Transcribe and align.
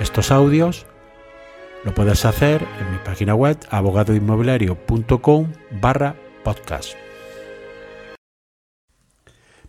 estos 0.00 0.30
audios, 0.30 0.86
lo 1.84 1.92
puedes 1.92 2.24
hacer 2.24 2.62
en 2.62 2.92
mi 2.92 2.98
página 3.04 3.34
web 3.34 3.58
abogadoinmobiliario.com 3.70 5.52
barra 5.80 6.14
podcast. 6.44 6.94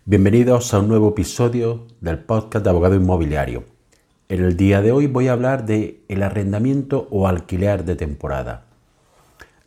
Bienvenidos 0.04 0.72
a 0.72 0.78
un 0.78 0.88
nuevo 0.88 1.10
episodio 1.10 1.86
del 2.00 2.20
podcast 2.20 2.64
de 2.64 2.70
Abogado 2.70 2.94
Inmobiliario. 2.94 3.64
En 4.28 4.44
el 4.44 4.56
día 4.56 4.80
de 4.82 4.92
hoy 4.92 5.08
voy 5.08 5.26
a 5.26 5.32
hablar 5.32 5.66
de 5.66 6.04
el 6.08 6.22
arrendamiento 6.22 7.08
o 7.10 7.26
alquiler 7.26 7.84
de 7.84 7.96
temporada. 7.96 8.66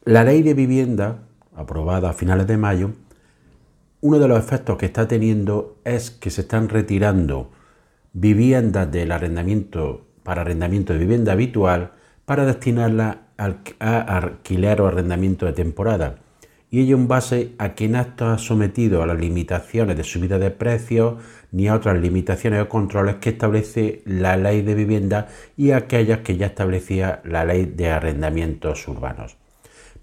La 0.05 0.23
ley 0.23 0.43
de 0.43 0.53
vivienda, 0.53 1.23
aprobada 1.55 2.11
a 2.11 2.13
finales 2.13 2.47
de 2.47 2.55
mayo, 2.55 2.91
uno 3.99 4.17
de 4.17 4.29
los 4.29 4.39
efectos 4.39 4.77
que 4.77 4.85
está 4.85 5.09
teniendo 5.09 5.77
es 5.83 6.09
que 6.09 6.29
se 6.29 6.41
están 6.41 6.69
retirando 6.69 7.51
viviendas 8.13 8.89
del 8.91 9.11
arrendamiento 9.11 10.05
para 10.23 10.41
arrendamiento 10.41 10.93
de 10.93 10.99
vivienda 10.99 11.33
habitual 11.33 11.91
para 12.25 12.45
destinarla 12.45 13.19
a 13.37 14.17
alquiler 14.17 14.81
o 14.81 14.87
arrendamiento 14.87 15.45
de 15.45 15.53
temporada. 15.53 16.15
Y 16.69 16.81
ello 16.81 16.95
en 16.95 17.07
base 17.07 17.53
a 17.59 17.75
que 17.75 17.87
no 17.87 18.01
está 18.01 18.37
sometido 18.39 19.03
a 19.03 19.05
las 19.05 19.19
limitaciones 19.19 19.95
de 19.95 20.03
subida 20.03 20.39
de 20.39 20.49
precios 20.49 21.15
ni 21.51 21.67
a 21.67 21.75
otras 21.75 21.99
limitaciones 21.99 22.63
o 22.63 22.69
controles 22.69 23.17
que 23.17 23.29
establece 23.29 24.01
la 24.05 24.37
ley 24.37 24.63
de 24.63 24.73
vivienda 24.73 25.27
y 25.55 25.71
aquellas 25.71 26.19
que 26.19 26.35
ya 26.35 26.47
establecía 26.47 27.21
la 27.25 27.45
ley 27.45 27.65
de 27.65 27.91
arrendamientos 27.91 28.87
urbanos. 28.87 29.37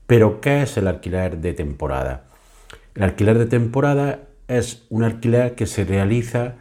Pero, 0.06 0.40
¿qué 0.40 0.62
es 0.62 0.76
el 0.76 0.86
alquiler 0.86 1.38
de 1.38 1.54
temporada? 1.54 2.24
El 2.94 3.02
alquiler 3.02 3.38
de 3.38 3.46
temporada 3.46 4.20
es 4.46 4.86
un 4.90 5.02
alquiler 5.02 5.54
que 5.54 5.66
se 5.66 5.84
realiza 5.84 6.54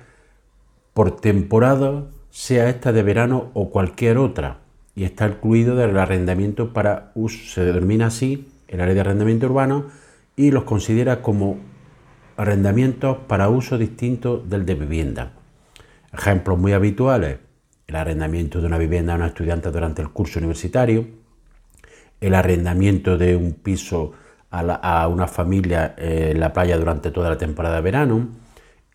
por 0.94 1.22
temporada 1.22 2.06
sea 2.30 2.70
esta 2.70 2.92
de 2.92 3.04
verano 3.04 3.52
o 3.54 3.70
cualquier 3.70 4.18
otra, 4.18 4.60
y 4.96 5.04
está 5.04 5.28
incluido 5.28 5.76
del 5.76 5.98
arrendamiento 5.98 6.74
para 6.74 7.12
uso, 7.16 7.38
se 7.46 7.64
denomina 7.64 8.08
así 8.08 8.48
el 8.68 8.82
área 8.82 8.94
de 8.94 9.00
arrendamiento 9.02 9.48
urbano 9.48 9.86
y 10.36 10.52
los 10.52 10.64
considera 10.64 11.22
como 11.22 11.58
arrendamientos 12.38 13.18
para 13.28 13.50
uso 13.50 13.78
distinto 13.78 14.38
del 14.38 14.66
de 14.66 14.76
vivienda. 14.76 15.34
Ejemplos 16.14 16.58
muy 16.58 16.74
habituales, 16.74 17.40
el 17.88 17.96
arrendamiento 17.96 18.62
de 18.62 18.68
una 18.68 18.78
vivienda 18.78 19.14
a 19.14 19.18
un 19.18 19.24
estudiante 19.24 19.72
durante 19.72 20.02
el 20.02 20.10
curso 20.10 20.40
universitario, 20.40 21.08
el 22.22 22.36
arrendamiento 22.36 23.18
de 23.18 23.36
un 23.36 23.54
piso 23.54 24.14
a, 24.52 25.08
una 25.08 25.28
familia 25.28 25.96
en 25.98 26.40
la 26.40 26.54
playa 26.54 26.78
durante 26.78 27.12
toda 27.12 27.30
la 27.30 27.38
temporada 27.38 27.78
de 27.78 27.82
verano, 27.82 28.28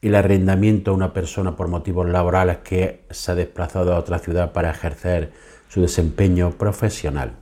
el 0.08 0.14
arrendamiento 0.14 0.90
a 0.90 0.94
una 0.94 1.12
persona 1.12 1.56
por 1.56 1.68
motivos 1.68 2.08
laborales 2.08 2.58
que 2.58 3.04
se 3.10 3.32
ha 3.32 3.34
desplazado 3.34 3.94
a 3.94 3.98
otra 3.98 4.18
ciudad 4.18 4.52
para 4.52 4.70
ejercer 4.70 5.32
su 5.68 5.80
desempeño 5.80 6.52
profesional. 6.52 7.32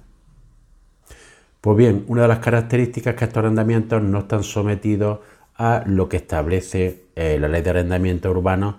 Pues 1.61 1.77
bien, 1.77 2.05
una 2.09 2.23
de 2.23 2.29
las 2.29 2.41
características 2.41 3.15
es 3.15 3.19
que 3.19 3.25
estos 3.27 3.39
arrendamientos 3.39 4.03
no 4.03 4.21
están 4.21 4.43
sometidos 4.43 5.21
a 5.57 5.85
lo 5.87 6.09
que 6.09 6.17
establece 6.17 7.05
eh, 7.15 7.39
la 7.39 7.49
ley 7.49 7.63
de 7.63 7.71
arrendamiento 7.71 8.31
urbano 8.31 8.79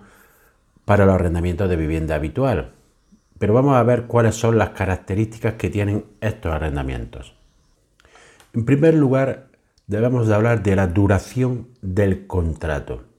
para 0.86 1.06
los 1.06 1.16
arrendamientos 1.16 1.70
de 1.70 1.76
vivienda 1.76 2.16
habitual. 2.16 2.72
Pero 3.40 3.54
vamos 3.54 3.76
a 3.76 3.84
ver 3.84 4.04
cuáles 4.04 4.36
son 4.36 4.58
las 4.58 4.72
características 4.72 5.54
que 5.54 5.70
tienen 5.70 6.06
estos 6.20 6.52
arrendamientos. 6.52 7.36
En 8.54 8.66
primer 8.66 8.94
lugar, 8.94 9.48
debemos 9.88 10.28
de 10.28 10.36
hablar 10.36 10.64
de 10.64 10.76
la 10.76 10.88
duración 10.88 11.68
del 11.82 12.28
contrato. 12.28 13.13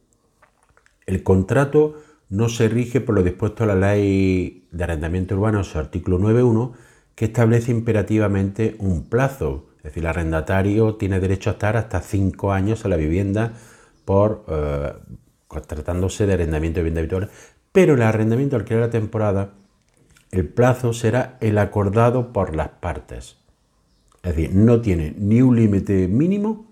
El 1.06 1.22
contrato 1.22 1.96
no 2.28 2.48
se 2.48 2.68
rige 2.68 3.00
por 3.00 3.14
lo 3.14 3.22
dispuesto 3.22 3.64
a 3.64 3.66
la 3.66 3.74
ley 3.74 4.66
de 4.70 4.84
arrendamiento 4.84 5.34
urbano, 5.34 5.62
su 5.64 5.78
artículo 5.78 6.18
9.1, 6.18 6.72
que 7.14 7.26
establece 7.26 7.70
imperativamente 7.70 8.76
un 8.78 9.08
plazo. 9.08 9.68
Es 9.78 9.84
decir, 9.84 10.02
el 10.02 10.08
arrendatario 10.08 10.96
tiene 10.96 11.20
derecho 11.20 11.50
a 11.50 11.54
estar 11.54 11.76
hasta 11.76 12.00
cinco 12.00 12.52
años 12.52 12.84
en 12.84 12.90
la 12.90 12.96
vivienda 12.96 13.52
por 14.04 14.44
eh, 14.48 14.92
tratándose 15.66 16.26
de 16.26 16.34
arrendamiento 16.34 16.78
de 16.78 16.84
vivienda 16.84 17.00
habitual. 17.00 17.30
Pero 17.72 17.94
el 17.94 18.02
arrendamiento 18.02 18.56
alquiler 18.56 18.82
a 18.82 18.90
temporada, 18.90 19.54
el 20.30 20.48
plazo 20.48 20.92
será 20.92 21.38
el 21.40 21.58
acordado 21.58 22.32
por 22.32 22.56
las 22.56 22.68
partes. 22.68 23.36
Es 24.22 24.34
decir, 24.34 24.54
no 24.54 24.80
tiene 24.80 25.14
ni 25.18 25.42
un 25.42 25.54
límite 25.54 26.08
mínimo 26.08 26.66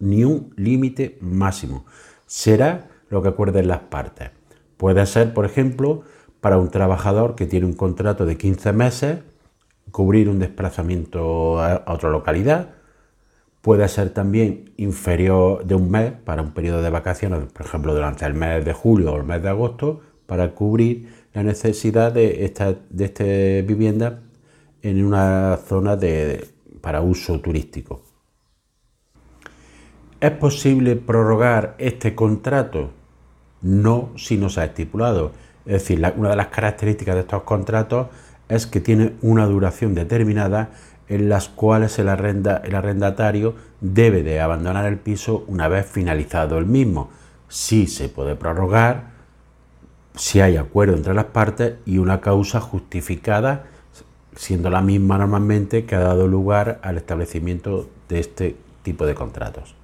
ni 0.00 0.24
un 0.24 0.52
límite 0.56 1.16
máximo. 1.20 1.86
Será 2.26 2.88
lo 3.10 3.22
que 3.22 3.28
acuerden 3.28 3.68
las 3.68 3.80
partes. 3.80 4.30
Puede 4.76 5.04
ser, 5.06 5.34
por 5.34 5.44
ejemplo, 5.44 6.02
para 6.40 6.58
un 6.58 6.70
trabajador 6.70 7.34
que 7.34 7.46
tiene 7.46 7.66
un 7.66 7.72
contrato 7.72 8.26
de 8.26 8.36
15 8.36 8.72
meses, 8.72 9.18
cubrir 9.90 10.28
un 10.28 10.38
desplazamiento 10.38 11.60
a 11.60 11.84
otra 11.86 12.10
localidad. 12.10 12.70
Puede 13.60 13.88
ser 13.88 14.10
también 14.10 14.72
inferior 14.76 15.64
de 15.64 15.74
un 15.74 15.90
mes 15.90 16.12
para 16.12 16.42
un 16.42 16.52
periodo 16.52 16.82
de 16.82 16.90
vacaciones, 16.90 17.52
por 17.52 17.66
ejemplo, 17.66 17.94
durante 17.94 18.24
el 18.24 18.34
mes 18.34 18.64
de 18.64 18.72
julio 18.72 19.12
o 19.12 19.16
el 19.16 19.24
mes 19.24 19.42
de 19.42 19.48
agosto, 19.48 20.00
para 20.26 20.54
cubrir 20.54 21.08
la 21.32 21.42
necesidad 21.42 22.12
de 22.12 22.44
esta, 22.44 22.74
de 22.90 23.64
vivienda 23.66 24.20
en 24.82 25.04
una 25.04 25.56
zona 25.56 25.96
de, 25.96 26.46
para 26.80 27.00
uso 27.00 27.40
turístico. 27.40 28.02
¿Es 30.20 30.32
posible 30.32 30.96
prorrogar 30.96 31.74
este 31.78 32.14
contrato? 32.14 32.90
No 33.62 34.10
si 34.16 34.36
no 34.36 34.48
se 34.48 34.60
ha 34.60 34.64
estipulado. 34.64 35.32
Es 35.66 35.72
decir, 35.72 36.02
una 36.16 36.30
de 36.30 36.36
las 36.36 36.48
características 36.48 37.14
de 37.14 37.20
estos 37.22 37.42
contratos 37.42 38.08
es 38.48 38.66
que 38.66 38.80
tiene 38.80 39.14
una 39.22 39.46
duración 39.46 39.94
determinada 39.94 40.70
en 41.08 41.28
las 41.28 41.48
cuales 41.48 41.98
el, 41.98 42.08
el 42.08 42.74
arrendatario 42.74 43.54
debe 43.80 44.22
de 44.22 44.40
abandonar 44.40 44.86
el 44.86 44.98
piso 44.98 45.44
una 45.46 45.68
vez 45.68 45.86
finalizado 45.86 46.58
el 46.58 46.66
mismo. 46.66 47.10
Sí 47.48 47.86
se 47.86 48.08
puede 48.08 48.36
prorrogar 48.36 49.18
si 50.14 50.40
hay 50.40 50.56
acuerdo 50.56 50.96
entre 50.96 51.14
las 51.14 51.26
partes 51.26 51.74
y 51.86 51.98
una 51.98 52.20
causa 52.20 52.60
justificada, 52.60 53.66
siendo 54.34 54.68
la 54.68 54.82
misma 54.82 55.16
normalmente 55.16 55.86
que 55.86 55.94
ha 55.94 56.00
dado 56.00 56.26
lugar 56.26 56.80
al 56.82 56.98
establecimiento 56.98 57.88
de 58.08 58.20
este 58.20 58.56
tipo 58.82 59.06
de 59.06 59.14
contratos. 59.14 59.74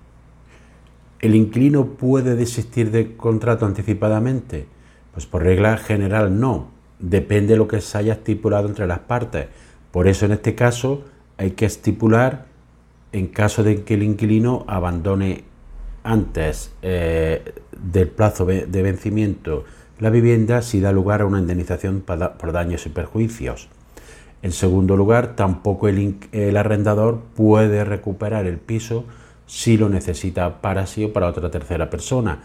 ¿El 1.25 1.35
inquilino 1.35 1.87
puede 1.87 2.37
desistir 2.37 2.91
de 2.91 3.17
contrato 3.17 3.65
anticipadamente? 3.65 4.67
Pues 5.15 5.25
por 5.25 5.43
regla 5.43 5.79
general 5.79 6.39
no. 6.39 6.69
Depende 6.99 7.55
de 7.55 7.57
lo 7.57 7.67
que 7.67 7.81
se 7.81 7.97
haya 7.97 8.12
estipulado 8.12 8.69
entre 8.69 8.87
las 8.87 8.99
partes. 8.99 9.47
Por 9.91 10.07
eso 10.07 10.27
en 10.27 10.33
este 10.33 10.55
caso 10.55 11.03
hay 11.39 11.53
que 11.53 11.65
estipular 11.65 12.45
en 13.12 13.29
caso 13.29 13.62
de 13.62 13.85
que 13.85 13.95
el 13.95 14.03
inquilino 14.03 14.67
abandone 14.69 15.45
antes 16.03 16.73
eh, 16.83 17.55
del 17.73 18.09
plazo 18.09 18.45
de 18.45 18.83
vencimiento 18.83 19.65
la 20.01 20.11
vivienda 20.11 20.61
si 20.61 20.81
da 20.81 20.93
lugar 20.93 21.23
a 21.23 21.25
una 21.25 21.39
indemnización 21.39 22.03
por 22.03 22.53
daños 22.53 22.85
y 22.85 22.91
perjuicios. 22.91 23.70
En 24.43 24.53
segundo 24.53 24.94
lugar, 24.94 25.37
tampoco 25.37 25.88
el 25.88 26.56
arrendador 26.59 27.23
puede 27.35 27.82
recuperar 27.82 28.44
el 28.44 28.59
piso 28.59 29.06
si 29.46 29.76
lo 29.76 29.88
necesita 29.88 30.61
para 30.61 30.87
sí 30.87 31.05
o 31.05 31.12
para 31.12 31.29
otra 31.29 31.50
tercera 31.50 31.91
persona. 31.91 32.41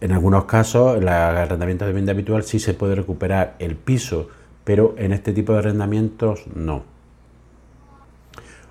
En 0.00 0.12
algunos 0.12 0.44
casos, 0.44 0.98
el 0.98 1.08
arrendamiento 1.08 1.84
de 1.84 1.92
vivienda 1.92 2.12
habitual 2.12 2.44
sí 2.44 2.58
se 2.58 2.74
puede 2.74 2.94
recuperar 2.94 3.56
el 3.58 3.76
piso, 3.76 4.28
pero 4.64 4.94
en 4.98 5.12
este 5.12 5.32
tipo 5.32 5.52
de 5.52 5.60
arrendamientos 5.60 6.44
no. 6.54 6.84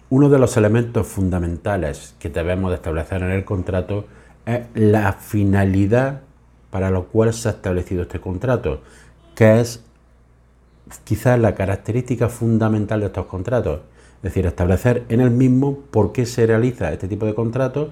Uno 0.10 0.30
de 0.30 0.38
los 0.38 0.56
elementos 0.56 1.08
fundamentales 1.08 2.16
que 2.20 2.30
debemos 2.30 2.70
de 2.70 2.76
establecer 2.76 3.24
en 3.24 3.32
el 3.32 3.44
contrato 3.44 4.06
es 4.46 4.62
la 4.76 5.14
finalidad 5.14 6.22
para 6.70 6.92
lo 6.92 7.06
cual 7.08 7.34
se 7.34 7.48
ha 7.48 7.52
establecido 7.52 8.04
este 8.04 8.20
contrato, 8.20 8.82
que 9.34 9.62
es 9.62 9.84
quizás 11.04 11.40
la 11.40 11.56
característica 11.56 12.30
fundamental 12.30 13.00
de 13.00 13.08
estos 13.08 13.26
contratos, 13.26 13.80
es 14.25 14.33
decir, 14.33 14.48
establecer 14.48 15.04
en 15.10 15.22
el 15.22 15.30
mismo 15.30 15.77
por 15.92 16.12
qué 16.12 16.25
se 16.25 16.48
realiza 16.48 16.92
este 16.92 17.07
tipo 17.07 17.27
de 17.27 17.36
contrato 17.36 17.92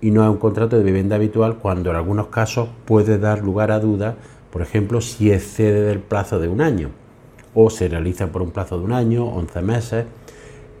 y 0.00 0.10
no 0.10 0.24
es 0.24 0.30
un 0.30 0.38
contrato 0.38 0.78
de 0.78 0.82
vivienda 0.82 1.16
habitual 1.16 1.58
cuando 1.58 1.90
en 1.90 1.96
algunos 1.96 2.28
casos 2.28 2.70
puede 2.86 3.18
dar 3.18 3.42
lugar 3.42 3.70
a 3.70 3.78
dudas, 3.78 4.14
por 4.50 4.62
ejemplo, 4.62 5.02
si 5.02 5.30
excede 5.30 5.82
del 5.82 5.98
plazo 5.98 6.38
de 6.38 6.48
un 6.48 6.62
año. 6.62 6.88
o 7.54 7.68
se 7.68 7.88
realiza 7.88 8.28
por 8.28 8.40
un 8.40 8.50
plazo 8.50 8.78
de 8.78 8.84
un 8.84 8.92
año, 8.92 9.26
11 9.26 9.62
meses, 9.62 10.06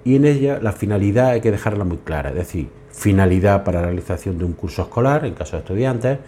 y 0.04 0.16
en 0.16 0.24
ella 0.24 0.58
la 0.62 0.72
finalidad 0.72 1.30
hay 1.30 1.40
que 1.42 1.50
dejarla 1.50 1.84
muy 1.84 1.98
clara, 1.98 2.30
es 2.30 2.36
decir, 2.36 2.68
finalidad 2.90 3.64
para 3.64 3.80
la 3.80 3.86
realización 3.88 4.38
de 4.38 4.44
un 4.44 4.52
curso 4.52 4.82
escolar, 4.82 5.26
en 5.26 5.34
caso 5.34 5.56
de 5.56 5.58
estudiantes, 5.60 6.18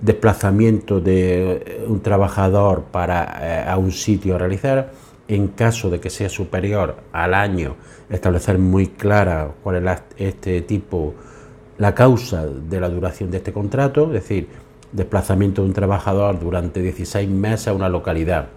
desplazamiento 0.00 1.00
de 1.00 1.84
un 1.88 2.00
trabajador 2.00 2.84
para 2.92 3.38
eh, 3.40 3.68
a 3.68 3.76
un 3.76 3.90
sitio 3.90 4.36
a 4.36 4.38
realizar, 4.38 4.90
en 5.28 5.48
caso 5.48 5.90
de 5.90 6.00
que 6.00 6.10
sea 6.10 6.30
superior 6.30 6.96
al 7.12 7.34
año, 7.34 7.76
establecer 8.08 8.58
muy 8.58 8.88
clara 8.88 9.52
cuál 9.62 9.86
es 9.86 10.02
este 10.16 10.62
tipo, 10.62 11.14
la 11.76 11.94
causa 11.94 12.46
de 12.46 12.80
la 12.80 12.88
duración 12.88 13.30
de 13.30 13.36
este 13.36 13.52
contrato, 13.52 14.06
es 14.06 14.12
decir, 14.12 14.48
desplazamiento 14.90 15.62
de 15.62 15.68
un 15.68 15.74
trabajador 15.74 16.40
durante 16.40 16.80
16 16.80 17.28
meses 17.28 17.68
a 17.68 17.74
una 17.74 17.90
localidad, 17.90 18.48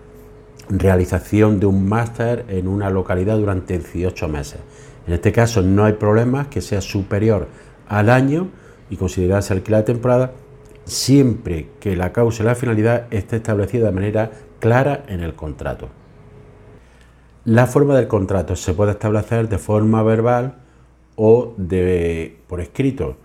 realización 0.70 1.60
de 1.60 1.66
un 1.66 1.88
máster 1.88 2.46
en 2.48 2.70
una 2.70 2.90
localidad 2.90 3.38
durante 3.38 3.78
18 3.78 4.28
meses. 4.30 4.60
En 5.06 5.14
este 5.14 5.34
caso 5.34 5.62
no 5.62 5.84
hay 5.84 5.94
problema 5.94 6.50
que 6.50 6.62
sea 6.62 6.80
superior 6.80 7.48
al 7.90 8.10
año 8.10 8.48
y 8.90 8.96
considerarse 8.96 9.54
alquiler 9.54 9.82
de 9.82 9.94
temporada 9.94 10.32
siempre 10.86 11.68
que 11.80 11.96
la 11.96 12.14
causa 12.14 12.44
y 12.44 12.46
la 12.46 12.56
finalidad 12.56 13.08
esté 13.12 13.38
establecida 13.38 13.88
de 13.88 13.92
manera 13.92 14.32
clara 14.60 15.04
en 15.08 15.22
el 15.22 15.34
contrato. 15.34 16.01
La 17.46 17.66
forma 17.66 17.96
del 17.96 18.08
contrato 18.08 18.56
se 18.56 18.76
puede 18.76 18.92
establecer 18.92 19.50
de 19.50 19.58
forma 19.58 20.04
verbal 20.04 20.58
o 21.16 21.56
de, 21.58 22.38
por 22.46 22.62
escrito. 22.62 23.18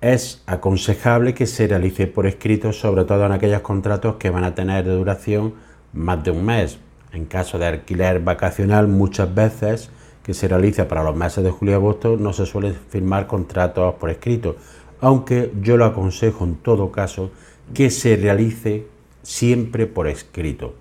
Es 0.00 0.42
aconsejable 0.46 1.32
que 1.32 1.46
se 1.46 1.68
realice 1.68 2.08
por 2.08 2.26
escrito, 2.26 2.72
sobre 2.72 3.04
todo 3.04 3.24
en 3.24 3.30
aquellos 3.30 3.60
contratos 3.60 4.16
que 4.16 4.30
van 4.30 4.42
a 4.42 4.56
tener 4.56 4.84
de 4.84 4.96
duración 4.96 5.54
más 5.92 6.24
de 6.24 6.32
un 6.32 6.44
mes. 6.44 6.80
En 7.12 7.24
caso 7.26 7.56
de 7.56 7.66
alquiler 7.66 8.18
vacacional, 8.18 8.88
muchas 8.88 9.32
veces 9.32 9.90
que 10.24 10.34
se 10.34 10.48
realiza 10.48 10.88
para 10.88 11.04
los 11.04 11.14
meses 11.14 11.44
de 11.44 11.52
julio 11.52 11.74
y 11.74 11.76
agosto 11.76 12.16
no 12.16 12.32
se 12.32 12.46
suelen 12.46 12.74
firmar 12.74 13.28
contratos 13.28 13.94
por 13.94 14.10
escrito, 14.10 14.56
aunque 15.00 15.52
yo 15.62 15.76
lo 15.76 15.84
aconsejo 15.84 16.42
en 16.42 16.56
todo 16.56 16.90
caso 16.90 17.30
que 17.72 17.90
se 17.90 18.16
realice 18.16 18.88
siempre 19.22 19.86
por 19.86 20.08
escrito. 20.08 20.74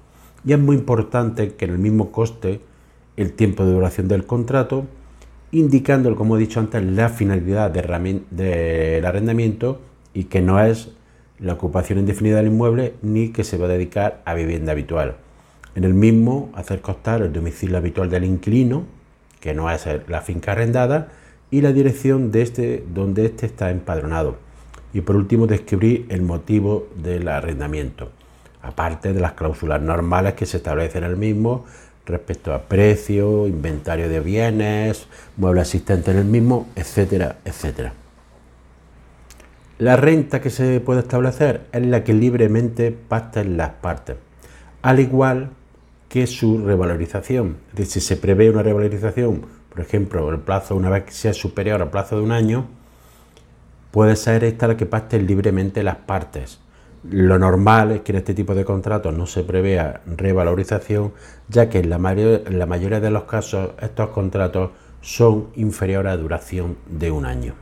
Y 0.44 0.54
es 0.54 0.60
muy 0.60 0.78
importante 0.78 1.54
que 1.54 1.66
en 1.66 1.72
el 1.72 1.78
mismo 1.78 2.12
coste 2.12 2.71
el 3.18 3.34
tiempo 3.34 3.66
de 3.66 3.74
duración 3.74 4.08
del 4.08 4.26
contrato, 4.26 4.86
indicando, 5.52 6.16
como 6.16 6.38
he 6.38 6.40
dicho 6.40 6.60
antes, 6.60 6.84
la 6.84 7.10
finalidad 7.10 7.72
del 7.72 9.06
arrendamiento 9.06 9.82
y 10.14 10.26
que 10.26 10.42
no 10.42 10.64
es 10.64 10.92
la 11.40 11.54
ocupación 11.54 12.00
indefinida 12.00 12.38
del 12.38 12.48
inmueble 12.48 12.94
ni 13.02 13.30
que 13.30 13.44
se 13.44 13.58
va 13.58 13.66
a 13.66 13.70
dedicar 13.70 14.22
a 14.26 14.34
vivienda 14.34 14.72
habitual. 14.72 15.18
En 15.76 15.84
el 15.84 15.94
mismo, 15.94 16.52
hacer 16.54 16.82
constar 16.82 17.22
el 17.22 17.34
domicilio 17.34 17.78
habitual 17.78 18.10
del 18.10 18.26
inquilino, 18.26 18.86
que 19.40 19.54
no 19.54 19.70
es 19.72 19.88
la 20.08 20.22
finca 20.22 20.52
arrendada, 20.52 21.10
y 21.50 21.62
la 21.62 21.74
dirección 21.74 22.32
de 22.32 22.42
este 22.44 22.86
donde 22.94 23.26
éste 23.26 23.46
está 23.46 23.72
empadronado. 23.72 24.38
Y 24.94 25.02
por 25.02 25.16
último, 25.16 25.48
describir 25.48 26.06
el 26.10 26.22
motivo 26.22 26.88
del 26.96 27.28
arrendamiento, 27.28 28.12
aparte 28.62 29.14
de 29.14 29.20
las 29.20 29.34
cláusulas 29.34 29.82
normales 29.82 30.34
que 30.34 30.46
se 30.46 30.58
establecen 30.58 31.04
en 31.04 31.12
el 31.12 31.18
mismo, 31.18 31.66
respecto 32.06 32.54
a 32.54 32.64
precio, 32.64 33.48
inventario 33.48 34.10
de 34.10 34.20
bienes, 34.20 35.08
mueble 35.38 35.62
asistente 35.62 36.12
en 36.12 36.18
el 36.18 36.26
mismo, 36.26 36.68
etcétera, 36.76 37.38
etcétera. 37.46 37.94
La 39.78 39.96
renta 39.96 40.42
que 40.42 40.50
se 40.50 40.80
puede 40.80 41.00
establecer 41.00 41.62
es 41.72 41.86
la 41.86 42.04
que 42.04 42.14
libremente 42.14 42.92
pacten 42.92 43.58
las 43.58 43.72
partes, 43.72 44.16
al 44.84 45.00
igual 45.00 45.50
que 46.08 46.28
su 46.28 46.64
revalorización. 46.64 47.58
Es 47.72 47.76
decir, 47.76 48.02
si 48.02 48.08
se 48.08 48.18
prevé 48.18 48.50
una 48.50 48.64
revalorización, 48.64 49.46
por 49.70 49.80
ejemplo, 49.80 50.30
el 50.30 50.40
plazo, 50.40 50.76
una 50.76 50.90
vez 50.90 51.06
que 51.06 51.14
sea 51.14 51.34
superior 51.34 51.82
al 51.82 51.90
plazo 51.90 52.18
de 52.18 52.22
un 52.22 52.32
año, 52.32 52.68
puede 53.92 54.16
ser 54.16 54.44
esta 54.44 54.68
la 54.68 54.78
que 54.78 54.86
pacten 54.86 55.26
libremente 55.26 55.84
las 55.84 55.96
partes. 55.98 56.60
Lo 57.04 57.40
normal 57.40 57.92
es 57.92 58.02
que 58.02 58.12
en 58.12 58.20
este 58.20 58.36
tipo 58.36 58.54
de 58.54 58.64
contratos 58.64 59.16
no 59.16 59.26
se 59.26 59.44
prevea 59.44 60.02
revalorización, 60.06 61.14
ya 61.48 61.68
que 61.70 61.80
en 61.80 61.90
la, 61.90 61.98
mayoría 61.98 63.00
de 63.00 63.10
los 63.10 63.24
casos 63.24 63.72
estos 63.82 64.10
contratos 64.10 64.70
son 65.02 65.48
inferiores 65.56 66.12
a 66.12 66.18
duración 66.18 66.78
de 66.86 67.10
un 67.10 67.26
año. 67.26 67.56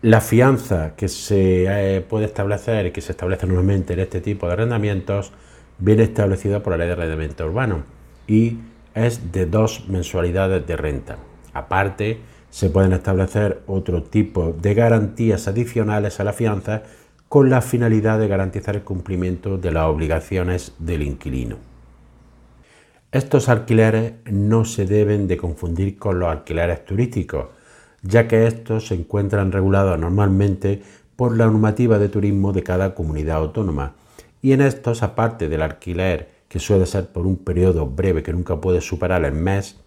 La 0.00 0.20
fianza 0.20 0.94
que 0.96 1.08
se 1.08 1.66
eh, 1.96 2.00
puede 2.00 2.24
establecer 2.24 2.86
y 2.86 2.90
que 2.90 3.00
se 3.00 3.12
establece 3.12 3.46
normalmente 3.46 3.92
en 3.92 4.00
este 4.00 4.20
tipo 4.20 4.46
de 4.46 4.54
arrendamientos 4.54 5.32
viene 5.78 6.04
establecida 6.04 6.62
por 6.62 6.72
la 6.72 6.78
ley 6.78 6.86
de 6.86 6.92
arrendamiento 6.94 7.44
urbano 7.44 7.84
y 8.26 8.58
es 8.94 9.32
de 9.32 9.46
dos 9.46 9.88
mensualidades 9.88 10.66
de 10.66 10.76
renta. 10.76 11.18
Aparte, 11.52 12.20
se 12.54 12.70
pueden 12.70 12.92
establecer 12.92 13.62
otro 13.66 14.04
tipo 14.04 14.52
de 14.52 14.74
garantías 14.74 15.48
adicionales 15.48 16.20
a 16.20 16.24
la 16.24 16.32
fianza 16.32 16.84
con 17.28 17.50
la 17.50 17.60
finalidad 17.60 18.20
de 18.20 18.28
garantizar 18.28 18.76
el 18.76 18.84
cumplimiento 18.84 19.58
de 19.58 19.72
las 19.72 19.86
obligaciones 19.86 20.72
del 20.78 21.02
inquilino. 21.02 21.56
Estos 23.10 23.48
alquileres 23.48 24.12
no 24.30 24.64
se 24.64 24.86
deben 24.86 25.26
de 25.26 25.36
confundir 25.36 25.98
con 25.98 26.20
los 26.20 26.28
alquileres 26.28 26.84
turísticos, 26.84 27.46
ya 28.02 28.28
que 28.28 28.46
estos 28.46 28.86
se 28.86 28.94
encuentran 28.94 29.50
regulados 29.50 29.98
normalmente 29.98 30.80
por 31.16 31.36
la 31.36 31.46
normativa 31.46 31.98
de 31.98 32.08
turismo 32.08 32.52
de 32.52 32.62
cada 32.62 32.94
comunidad 32.94 33.38
autónoma. 33.38 33.96
Y 34.42 34.52
en 34.52 34.60
estos, 34.60 35.02
aparte 35.02 35.48
del 35.48 35.62
alquiler, 35.62 36.30
que 36.46 36.60
suele 36.60 36.86
ser 36.86 37.08
por 37.08 37.26
un 37.26 37.34
periodo 37.34 37.88
breve 37.88 38.22
que 38.22 38.32
nunca 38.32 38.60
puede 38.60 38.80
superar 38.80 39.24
el 39.24 39.32
mes, 39.32 39.83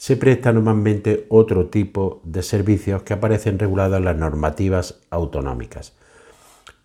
se 0.00 0.16
presta 0.16 0.50
normalmente 0.50 1.26
otro 1.28 1.66
tipo 1.66 2.22
de 2.24 2.42
servicios 2.42 3.02
que 3.02 3.12
aparecen 3.12 3.58
regulados 3.58 3.98
en 3.98 4.06
las 4.06 4.16
normativas 4.16 4.98
autonómicas. 5.10 5.92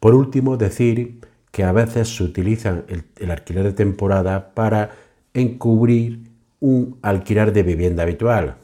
Por 0.01 0.13
último, 0.13 0.57
decir 0.57 1.21
que 1.49 1.63
a 1.63 1.71
veces 1.71 2.13
se 2.13 2.23
utiliza 2.25 2.83
el, 2.89 3.31
alquiler 3.31 3.63
de 3.63 3.71
temporada 3.71 4.53
para 4.53 4.91
encubrir 5.33 6.29
un 6.59 6.99
alquiler 7.03 7.53
de 7.53 7.63
vivienda 7.63 8.03
habitual. 8.03 8.57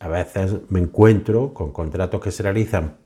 A 0.00 0.08
veces 0.08 0.56
me 0.68 0.80
encuentro 0.80 1.54
con 1.54 1.70
contratos 1.70 2.20
que 2.20 2.32
se 2.32 2.42
realizan 2.42 2.96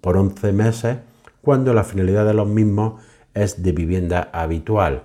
por 0.00 0.16
11 0.16 0.54
meses 0.54 0.96
cuando 1.42 1.74
la 1.74 1.84
finalidad 1.84 2.24
de 2.24 2.32
los 2.32 2.48
mismos 2.48 3.02
es 3.34 3.62
de 3.62 3.72
vivienda 3.72 4.30
habitual. 4.32 5.02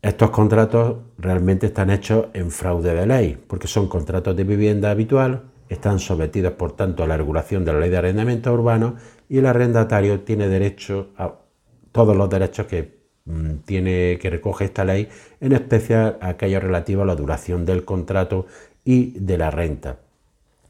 Estos 0.00 0.30
contratos 0.30 0.96
realmente 1.18 1.66
están 1.66 1.90
hechos 1.90 2.26
en 2.32 2.52
fraude 2.52 2.94
de 2.94 3.06
ley, 3.06 3.38
porque 3.48 3.66
son 3.66 3.88
contratos 3.88 4.36
de 4.36 4.44
vivienda 4.44 4.92
habitual, 4.92 5.50
están 5.68 5.98
sometidos 5.98 6.52
por 6.52 6.72
tanto 6.76 7.02
a 7.02 7.08
la 7.08 7.16
regulación 7.16 7.64
de 7.64 7.72
la 7.72 7.80
ley 7.80 7.90
de 7.90 7.96
arrendamiento 7.96 8.52
urbano 8.52 8.94
y 9.28 9.38
el 9.38 9.46
arrendatario 9.46 10.20
tiene 10.20 10.48
derecho 10.48 11.08
a 11.16 11.34
todos 11.90 12.16
los 12.16 12.30
derechos 12.30 12.66
que 12.66 13.00
mm, 13.24 13.54
tiene 13.64 14.18
que 14.20 14.30
recoge 14.30 14.66
esta 14.66 14.84
ley, 14.84 15.08
en 15.40 15.52
especial 15.52 16.16
aquellos 16.20 16.62
relativos 16.62 17.02
a 17.02 17.06
la 17.06 17.16
duración 17.16 17.66
del 17.66 17.84
contrato 17.84 18.46
y 18.84 19.18
de 19.18 19.36
la 19.36 19.50
renta. 19.50 19.98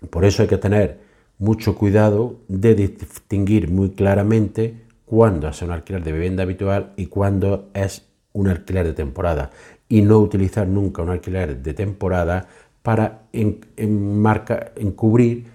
Por 0.09 0.25
eso 0.25 0.43
hay 0.43 0.49
que 0.49 0.59
tener 0.59 1.01
mucho 1.39 1.77
cuidado 1.77 2.41
de 2.49 2.75
distinguir 2.75 3.71
muy 3.71 3.91
claramente 3.91 4.87
cuándo 5.05 5.49
es 5.49 5.61
un 5.61 5.71
alquiler 5.71 6.03
de 6.03 6.13
vivienda 6.13 6.45
habitual 6.45 6.93
y 6.97 7.07
cuándo 7.07 7.69
es 7.75 8.08
un 8.39 8.49
alquiler 8.49 8.87
de 8.87 8.93
temporada 8.93 9.51
y 9.89 10.03
no 10.03 10.19
utilizar 10.19 10.69
nunca 10.69 11.03
un 11.03 11.11
alquiler 11.11 11.61
de 11.61 11.75
temporada 11.75 12.47
para 12.83 13.23
encubrir 13.33 15.47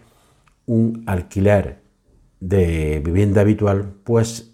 un 0.65 1.03
alquiler 1.07 1.79
de 2.39 3.01
vivienda 3.03 3.41
habitual, 3.41 3.93
pues 4.03 4.51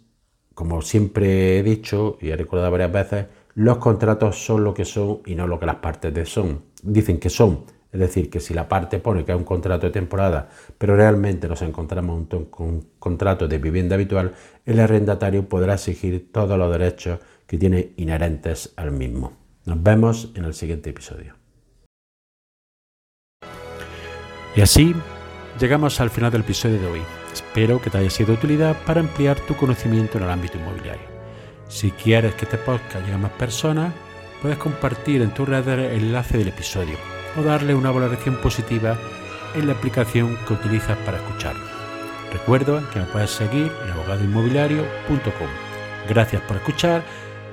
como 0.54 0.82
siempre 0.82 1.58
he 1.58 1.64
dicho 1.64 2.18
y 2.22 2.30
he 2.30 2.36
recordado 2.36 2.72
varias 2.72 2.92
veces, 2.92 3.26
los 3.56 3.78
contratos 3.78 4.46
son 4.46 4.64
lo 4.64 4.74
que 4.74 4.86
son 4.86 5.22
y 5.26 5.34
no 5.34 5.48
lo 5.48 5.60
que 5.60 5.66
las 5.66 5.78
partes 5.78 6.30
son. 6.30 6.62
Dicen 6.84 7.20
que 7.20 7.30
son. 7.30 7.64
Es 7.92 8.00
decir, 8.00 8.30
que 8.30 8.40
si 8.40 8.54
la 8.54 8.68
parte 8.68 9.00
pone 9.00 9.26
que 9.26 9.32
es 9.32 9.38
un 9.38 9.44
contrato 9.44 9.88
de 9.88 9.92
temporada, 9.92 10.50
pero 10.78 10.96
realmente 10.96 11.48
nos 11.48 11.64
encontramos 11.64 12.28
con 12.52 12.68
un 12.68 12.88
contrato 13.00 13.48
de 13.48 13.58
vivienda 13.58 13.96
habitual, 13.96 14.34
el 14.64 14.80
arrendatario 14.80 15.50
podrá 15.50 15.74
exigir 15.74 16.32
todos 16.32 16.60
los 16.60 16.72
derechos 16.72 17.20
que 17.50 17.58
tiene 17.58 17.94
inherentes 17.98 18.74
al 18.76 18.92
mismo. 18.92 19.34
Nos 19.66 19.82
vemos 19.82 20.32
en 20.36 20.46
el 20.46 20.54
siguiente 20.54 20.92
episodio. 20.92 21.34
Y 24.56 24.62
así 24.62 24.94
llegamos 25.60 26.00
al 26.00 26.12
final 26.12 26.32
del 26.32 26.42
episodio 26.42 26.80
de 26.80 26.86
hoy. 26.86 27.02
Espero 27.34 27.82
que 27.82 27.90
te 27.90 27.98
haya 27.98 28.10
sido 28.12 28.28
de 28.28 28.34
utilidad 28.34 28.78
para 28.86 29.02
ampliar 29.02 29.40
tu 29.48 29.56
conocimiento 29.56 30.20
en 30.20 30.26
el 30.26 30.30
ámbito 30.30 30.60
inmobiliario. 30.60 31.08
Si 31.68 31.90
quieres 31.90 32.36
que 32.36 32.46
este 32.46 32.60
podcast 32.60 33.04
llegue 33.04 33.14
a 33.14 33.18
más 33.18 33.32
personas, 33.32 33.96
puedes 34.44 34.60
compartir 34.60 35.24
en 35.24 35.34
tu 35.34 35.44
red 35.44 35.68
el 35.68 36.04
enlace 36.04 36.38
del 36.38 36.50
episodio 36.50 36.98
o 37.36 37.42
darle 37.42 37.74
una 37.74 37.90
valoración 37.90 38.36
positiva 38.42 38.96
en 39.56 39.66
la 39.66 39.74
aplicación 39.74 40.38
que 40.48 40.54
utilizas 40.54 40.98
para 41.00 41.18
escucharlo. 41.18 41.66
Recuerda 42.32 42.88
que 42.94 43.00
me 43.00 43.06
puedes 43.06 43.32
seguir 43.32 43.72
en 43.84 43.92
abogadoinmobiliario.com. 43.92 45.50
Gracias 46.08 46.44
por 46.44 46.58
escuchar 46.58 47.04